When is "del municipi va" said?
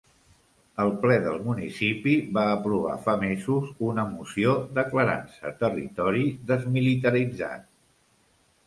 1.25-2.45